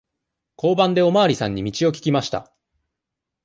[0.57, 2.51] 交番でおまわりさんに道を聞きました。